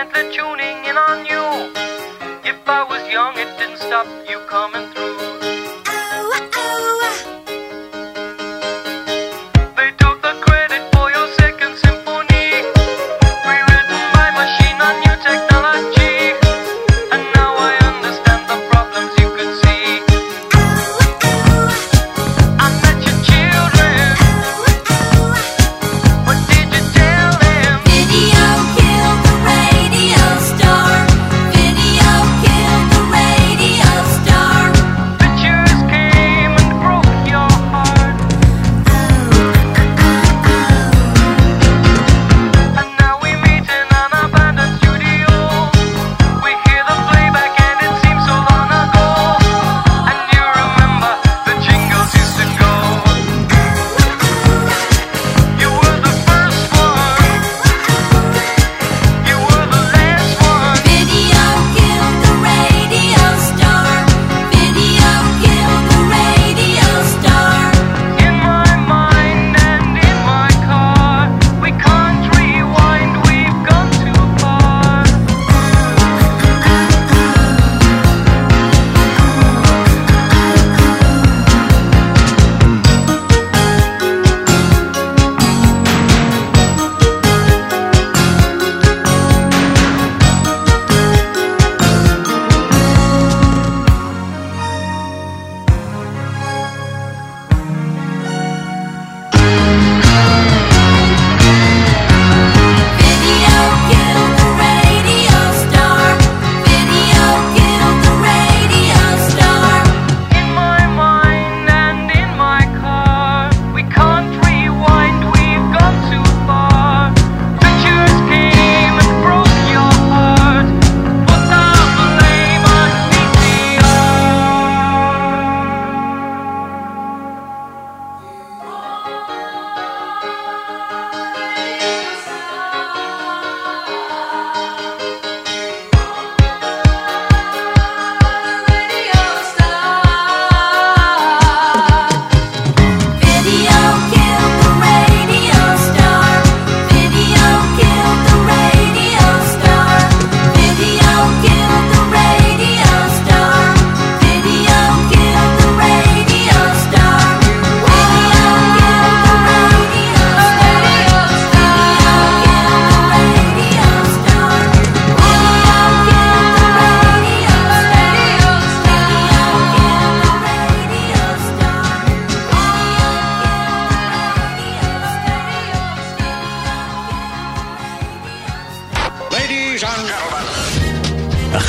intently 0.00 0.34
tuning 0.34 0.84
in 0.86 0.96
on 0.96 1.26
you. 1.26 1.72
If 2.44 2.66
I 2.66 2.84
was 2.88 3.02
young, 3.12 3.36
it 3.36 3.58
didn't 3.58 3.78
stop 3.78 4.06
you 4.28 4.38
coming 4.48 4.90
through. 4.92 5.29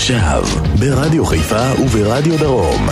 עכשיו, 0.02 0.44
ברדיו 0.80 1.26
חיפה 1.26 1.82
וברדיו 1.82 2.38
דרום. 2.38 2.88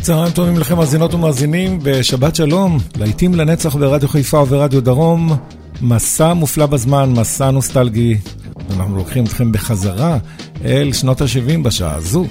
צהריים 0.00 0.32
טובים 0.32 0.58
לכם 0.58 0.76
מאזינות 0.76 1.14
ומאזינים, 1.14 1.78
בשבת 1.82 2.36
שלום, 2.36 2.78
להיטים 2.96 3.34
לנצח 3.34 3.76
ברדיו 3.76 4.08
חיפה 4.08 4.38
וברדיו 4.38 4.80
דרום, 4.80 5.36
מסע 5.80 6.32
מופלא 6.32 6.66
בזמן, 6.66 7.12
מסע 7.16 7.50
נוסטלגי, 7.50 8.16
אנחנו 8.76 8.96
לוקחים 8.96 9.24
אתכם 9.24 9.52
בחזרה 9.52 10.18
אל 10.64 10.92
שנות 10.92 11.20
ה-70 11.20 11.62
בשעה 11.62 11.94
הזו. 11.94 12.26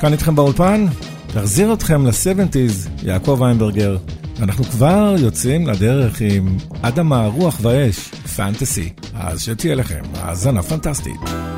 כאן 0.00 0.12
איתכם 0.12 0.36
באולפן, 0.36 0.86
להחזיר 1.34 1.72
אתכם 1.72 2.06
ל-70's, 2.06 2.88
יעקב 3.02 3.42
איינברגר. 3.42 3.96
אנחנו 4.42 4.64
כבר 4.64 5.14
יוצאים 5.18 5.66
לדרך 5.66 6.20
עם 6.20 6.56
אדמה, 6.82 7.26
רוח 7.26 7.58
ואש, 7.62 7.98
פנטסי. 8.36 8.88
אז 9.14 9.40
שתהיה 9.40 9.74
לכם 9.74 10.02
האזנה 10.14 10.62
פנטסטית. 10.62 11.49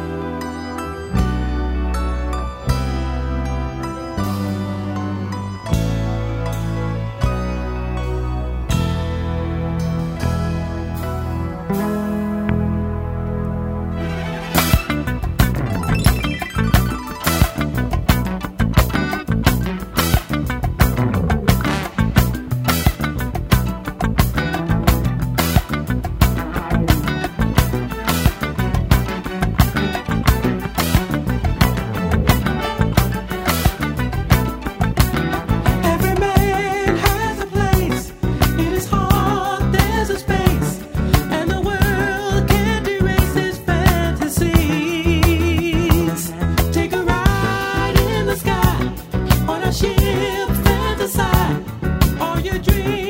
dream. 52.62 53.02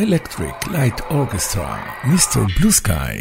Electric 0.00 0.66
Light 0.68 0.98
Orchestra, 1.10 1.68
Mr. 2.04 2.46
Blue 2.56 2.70
Sky. 2.70 3.20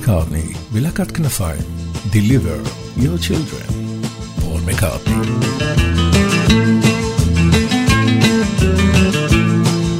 מקארטני 0.00 0.52
בלהקת 0.72 1.10
כנפיים, 1.10 1.62
Deliver 2.12 2.68
Your 2.98 3.18
Children, 3.28 3.72
פול 4.40 4.60
מקארטני. 4.66 5.14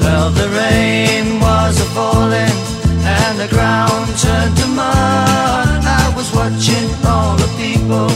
Well, 0.02 0.30
the 0.40 0.48
rain 0.60 1.26
was 1.46 1.74
a 1.86 1.88
falling 1.96 2.56
and 3.18 3.34
the 3.42 3.48
ground 3.54 4.06
turned 4.24 4.56
to 4.60 4.66
mud. 4.78 5.68
I 6.02 6.06
was 6.18 6.28
watching 6.38 6.88
all 7.10 7.34
the 7.44 7.50
people 7.62 8.08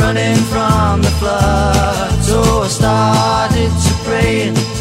running 0.00 0.40
from 0.52 0.94
the 1.06 1.12
flood. 1.20 2.12
So 2.28 2.38
I 2.66 2.68
started 2.80 3.72
to 3.86 3.92
pray. 4.06 4.73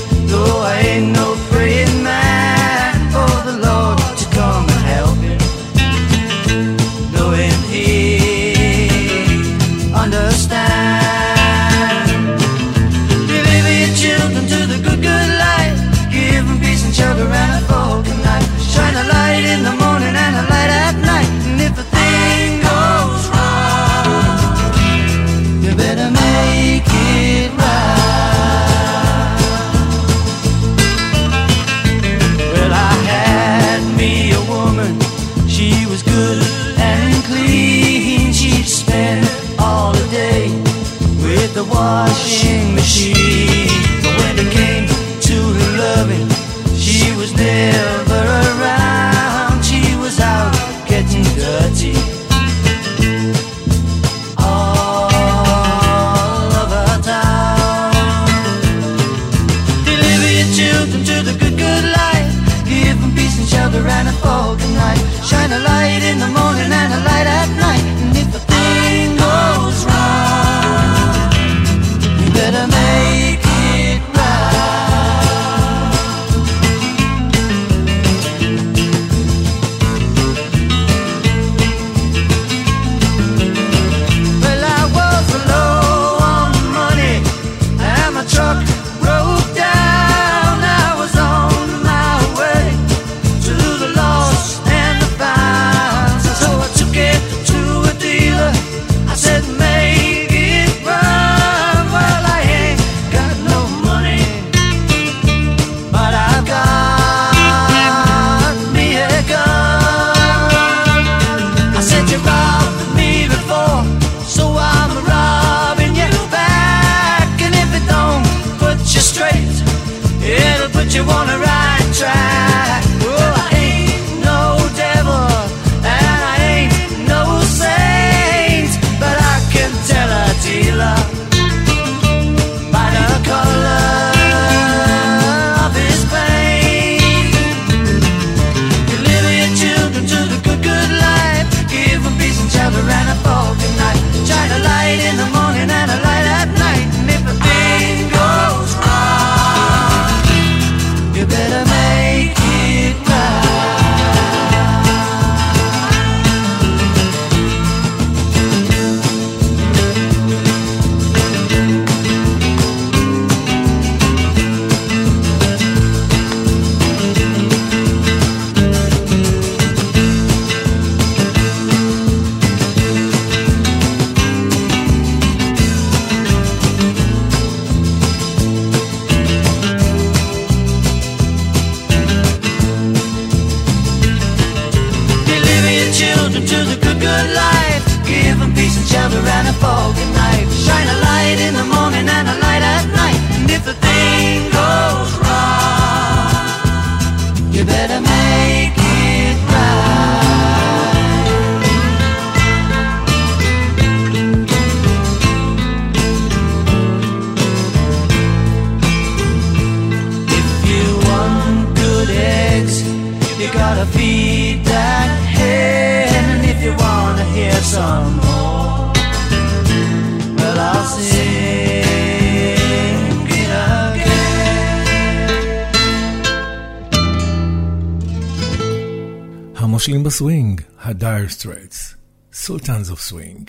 Sultans 232.45 232.89
of 232.89 232.99
Swing. 232.99 233.47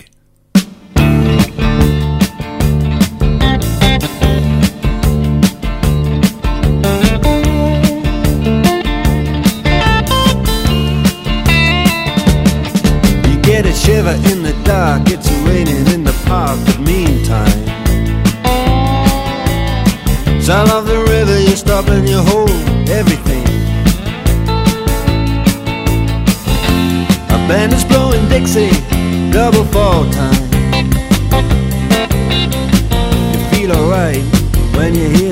You 0.55 0.61
get 13.41 13.65
a 13.65 13.73
shiver 13.73 14.15
in 14.31 14.43
the 14.43 14.55
dark, 14.63 15.01
it's 15.07 15.29
raining 15.43 15.87
in 15.93 16.05
the 16.05 16.15
park, 16.25 16.57
but 16.65 16.79
meantime. 16.79 17.65
Sound 20.41 20.71
of 20.71 20.87
the 20.87 21.03
river, 21.09 21.37
you 21.37 21.57
stop 21.57 21.89
and 21.89 22.07
you 22.07 22.19
hold 22.19 22.49
everything. 22.89 23.43
A 27.27 27.47
band 27.49 27.73
is 27.73 27.83
blowing 27.83 28.25
Dixie 28.29 28.84
double 29.51 29.65
fall 29.65 30.09
time. 30.09 30.33
You 33.31 33.39
feel 33.51 33.71
alright 33.73 34.23
when 34.75 34.95
you 34.95 35.07
hear. 35.09 35.24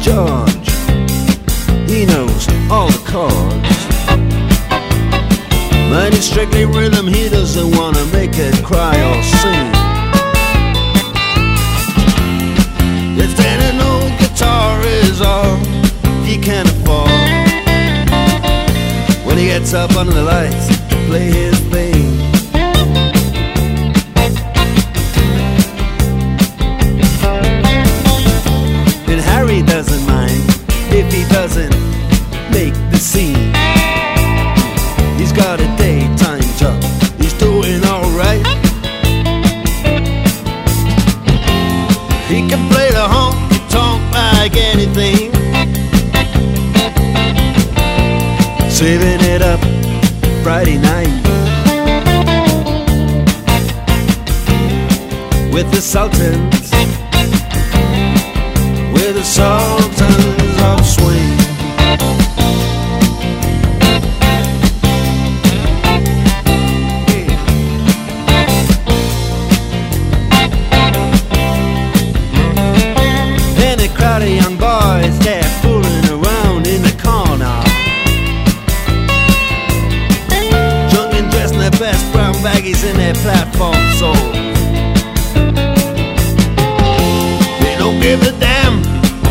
John. 0.00 0.47
anything. 44.58 45.32
Saving 48.70 49.20
it 49.34 49.42
up 49.42 49.60
Friday 50.42 50.78
night 50.78 51.14
with 55.52 55.70
the 55.72 55.80
Sultans, 55.80 56.70
with 58.92 59.14
the 59.14 59.24
Sultans. 59.24 59.97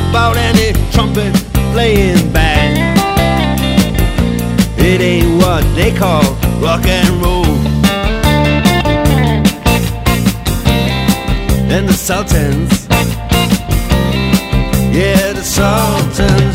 about 0.10 0.38
any 0.38 0.74
trumpet 0.91 1.34
playing 1.74 2.32
band. 2.32 2.78
It 4.80 5.02
ain't 5.02 5.41
what 5.41 5.63
they 5.76 5.91
call 5.91 6.24
rock 6.62 6.86
and 6.86 7.10
roll. 7.22 7.46
And 11.70 11.88
the 11.88 11.93
Sultans, 11.93 12.88
yeah, 14.96 15.34
the 15.34 15.43
Sultans. 15.43 16.46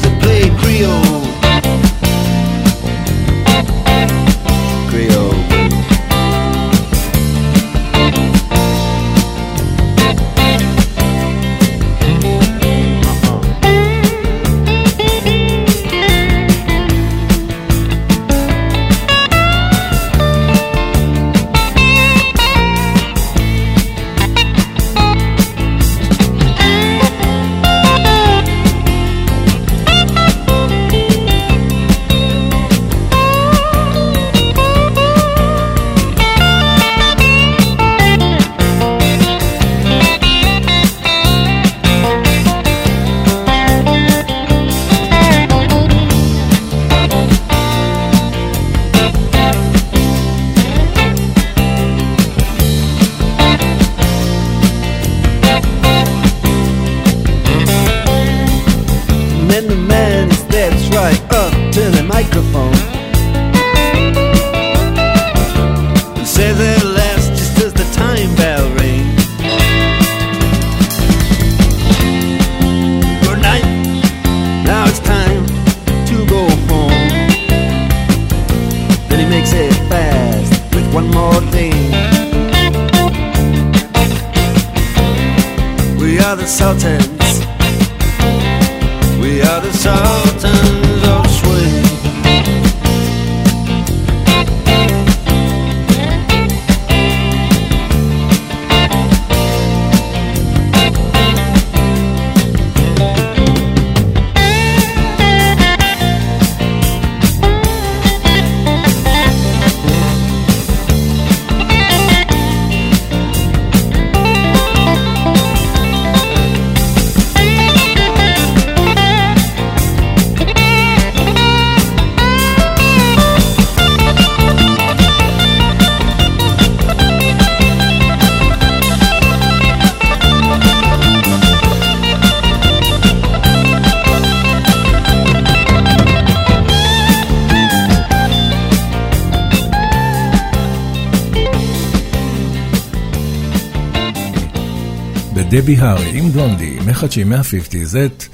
דבי 145.53 145.77
הארי 145.77 146.19
עם 146.19 146.29
בלונדי, 146.31 146.77
מחדשים 146.87 147.29
מהפיפטיז 147.29 147.97
את 147.97 148.25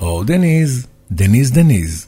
או 0.00 0.24
דניז, 0.24 0.86
דניז 1.10 1.52
דניז. 1.52 2.06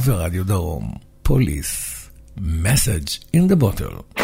וברדיו 0.00 0.44
דרום. 0.44 0.92
פוליס, 1.22 1.96
Message 2.38 3.36
in 3.36 3.52
the 3.52 3.62
Bottle. 3.62 4.19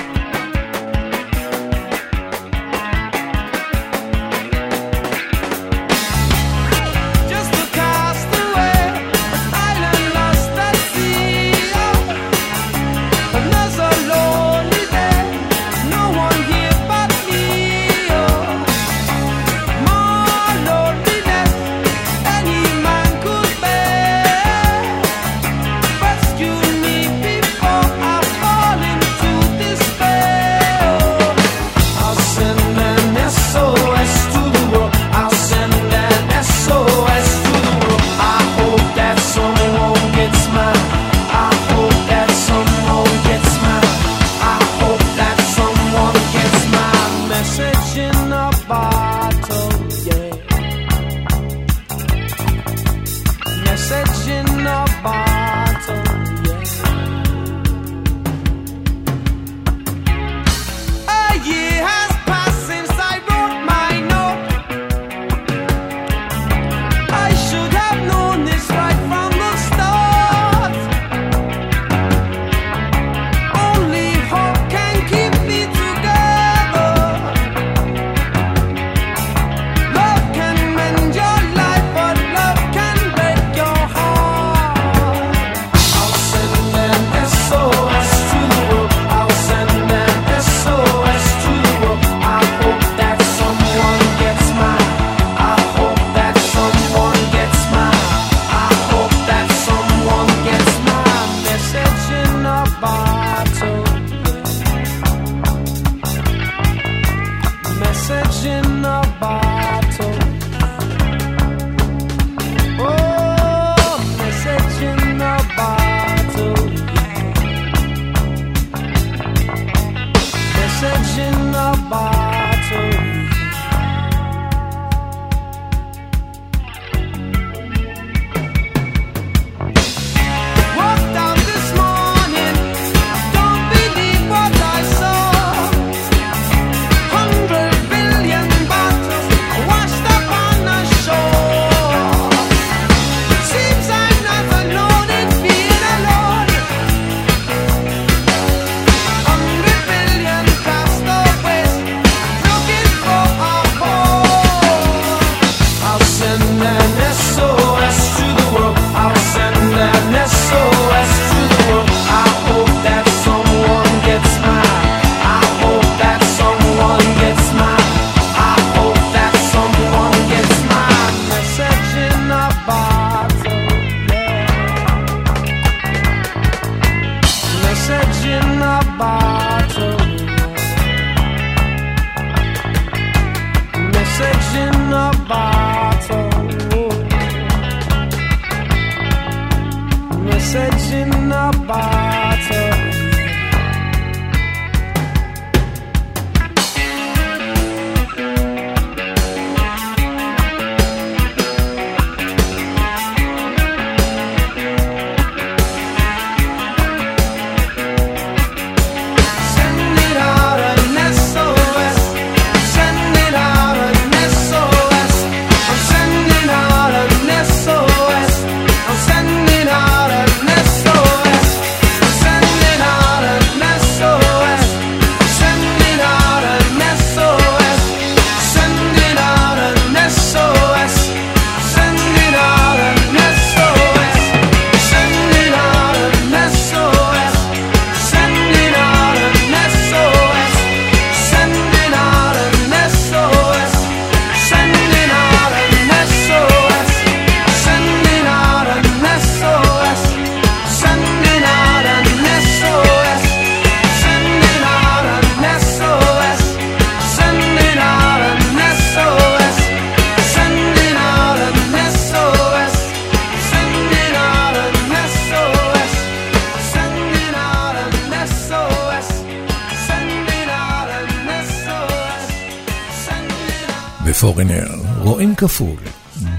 כאן 275.37 275.49
כפול, 275.49 275.77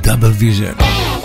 דאבל 0.02 0.32
ויז'ן. 0.32 1.17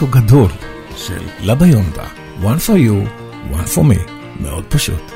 דיסקו 0.00 0.20
גדול 0.20 0.50
של 0.96 1.22
לבה 1.40 1.66
יונדה, 1.66 2.04
one 2.42 2.66
for 2.66 2.76
you, 2.76 3.08
one 3.52 3.76
for 3.76 3.80
me, 3.80 4.10
מאוד 4.40 4.64
פשוט. 4.68 5.09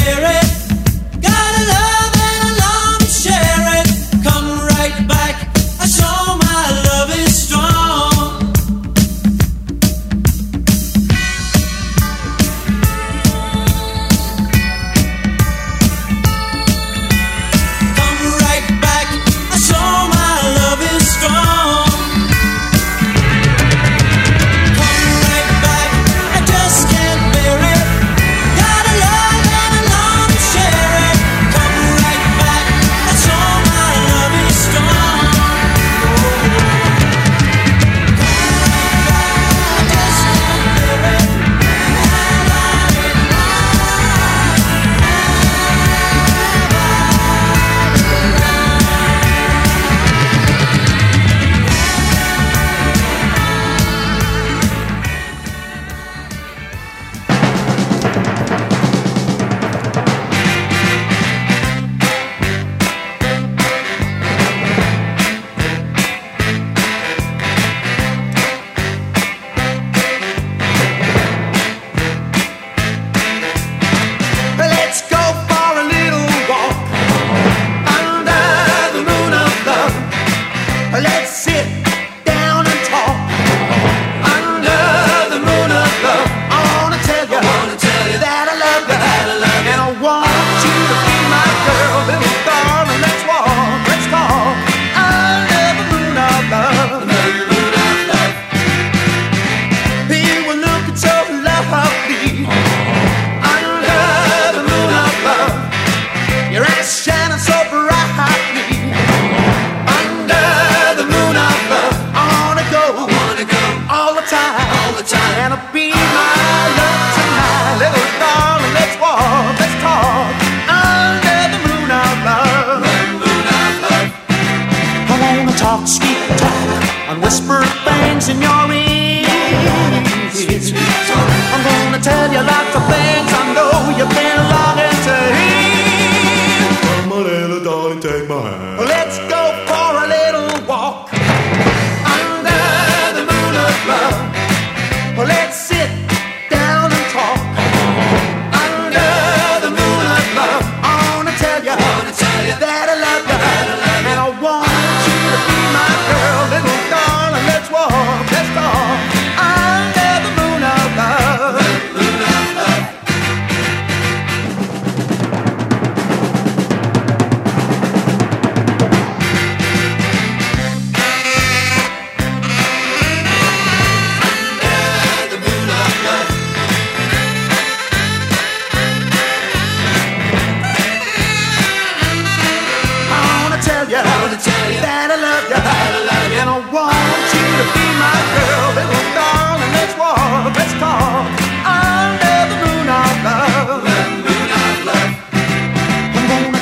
Spirit. 0.00 0.39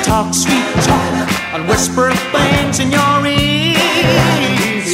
talk 0.09 0.33
sweet 0.33 0.65
talk 0.89 1.13
and 1.53 1.61
whisper 1.69 2.09
things 2.33 2.79
in 2.79 2.89
your 2.89 3.17
ears. 3.27 4.87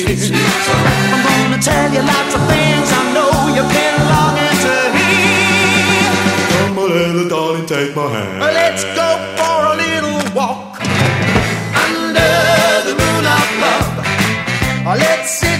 I'm 1.13 1.23
gonna 1.27 1.61
tell 1.71 1.89
you 1.95 2.03
lots 2.13 2.35
of 2.37 2.43
things 2.51 2.87
I 2.99 3.03
know 3.15 3.31
you've 3.55 3.73
been 3.79 3.97
longing 4.11 4.57
to 4.65 4.75
hear. 4.97 6.11
Come 6.51 6.79
on, 6.79 6.89
little 6.89 7.29
darling, 7.29 7.65
take 7.65 7.95
my 7.95 8.07
hand. 8.15 8.39
Let's 8.59 8.83
go 8.99 9.09
for 9.37 9.57
a 9.71 9.75
little 9.83 10.19
walk 10.35 10.81
under 11.85 12.31
the 12.87 12.93
moon 13.01 13.25
of 13.37 13.47
love. 13.63 13.89
Let's 14.99 15.29
see. 15.39 15.54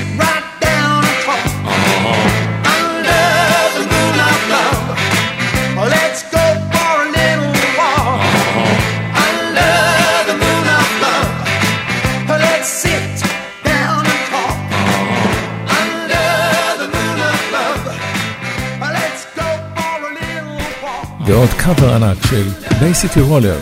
ועוד 21.28 21.49
קאבר 21.49 21.93
ענק 21.93 22.26
של 22.26 22.49
בייסיטי 22.80 23.21
רולר, 23.21 23.59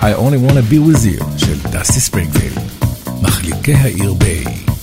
I 0.00 0.04
only 0.04 0.50
want 0.50 0.52
to 0.52 0.72
be 0.72 0.78
with 0.78 1.04
you 1.04 1.24
של 1.38 1.58
דסטי 1.70 2.00
ספרינגפילד, 2.00 2.58
מחליקי 3.22 3.74
העיר 3.74 4.14
ביי. 4.14 4.75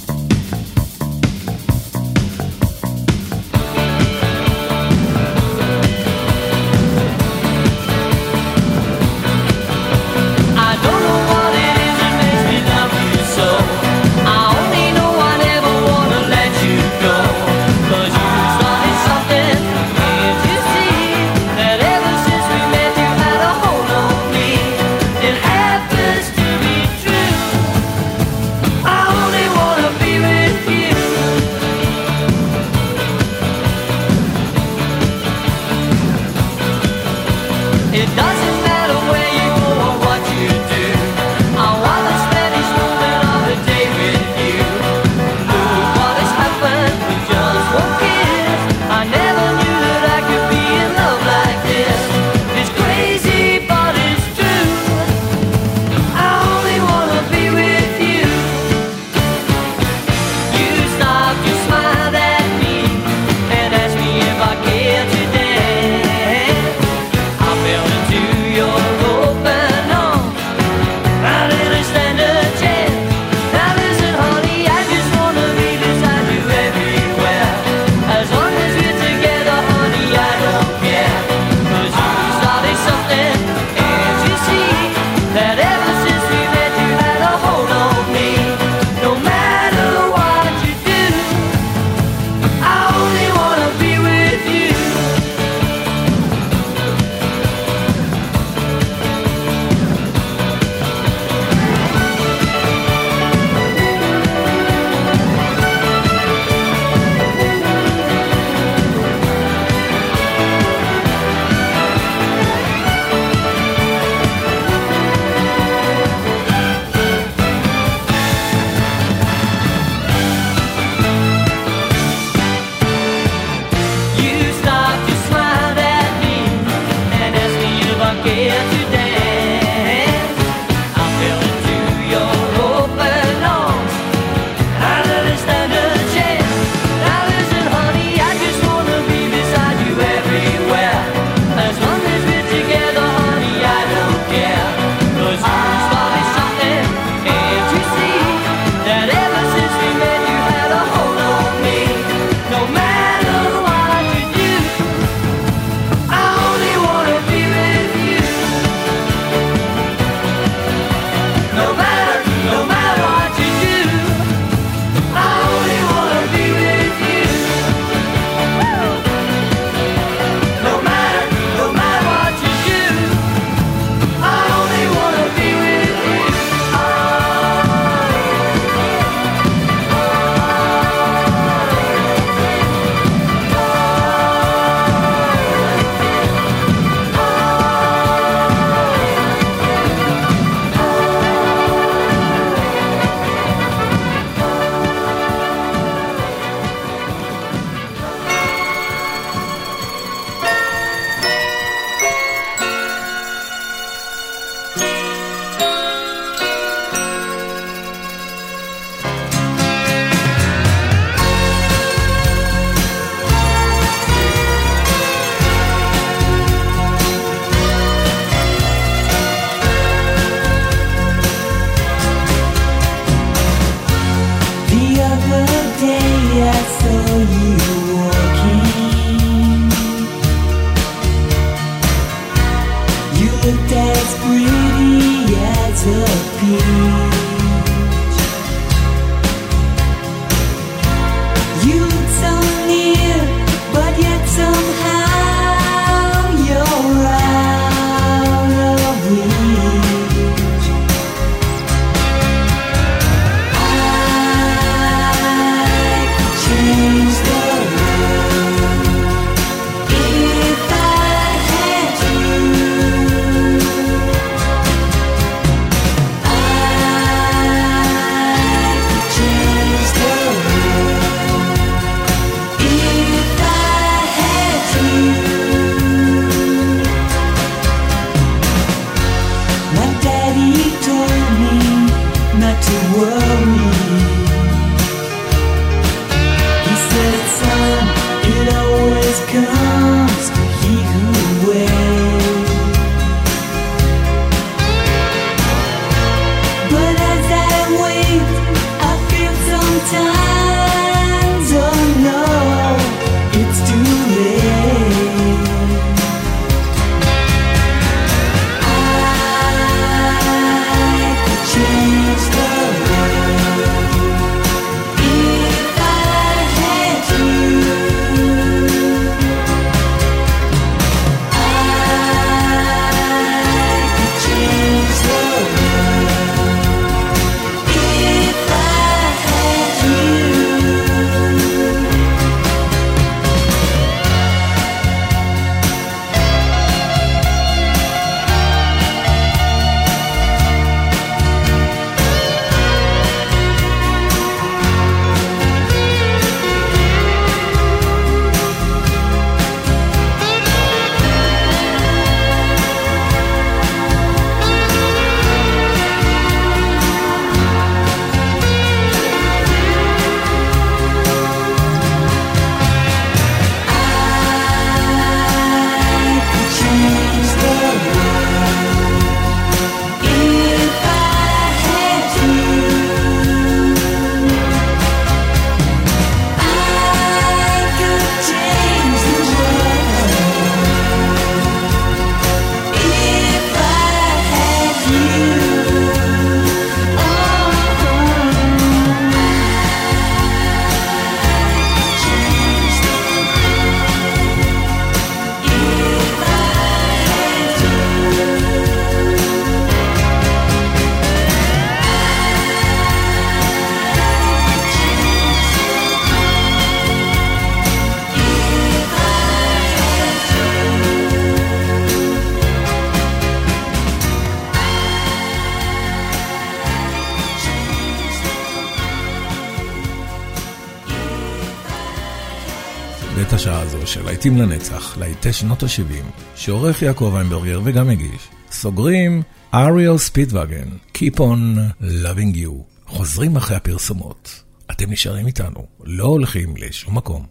להיטים 424.24 424.42
לנצח, 424.42 424.98
להיטי 424.98 425.34
שנות 425.34 425.64
ה-70, 425.64 426.22
שעורך 426.36 426.82
יעקב 426.82 427.14
איינברגר 427.16 427.62
וגם 427.64 427.88
מגיש. 427.88 428.28
סוגרים 428.52 429.22
אריאל 429.54 429.98
ספידווגן, 429.98 430.68
Keep 430.98 431.18
on 431.18 431.58
loving 431.82 432.36
you. 432.36 432.52
חוזרים 432.86 433.36
אחרי 433.36 433.58
הפרסומות. 433.58 434.44
אתם 434.72 434.92
נשארים 434.92 435.28
איתנו, 435.28 435.66
לא 435.84 436.06
הולכים 436.06 436.54
לשום 436.58 436.98
מקום. 436.98 437.26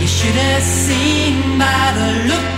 You 0.00 0.08
should 0.16 0.36
have 0.46 0.66
seen 0.86 1.58
by 1.58 1.82
the 1.98 2.08
look 2.28 2.53